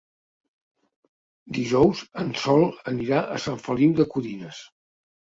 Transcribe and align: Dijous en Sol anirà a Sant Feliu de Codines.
Dijous 1.57 2.01
en 2.23 2.31
Sol 2.43 2.65
anirà 2.93 3.19
a 3.35 3.37
Sant 3.43 3.61
Feliu 3.67 3.93
de 4.01 4.07
Codines. 4.15 4.63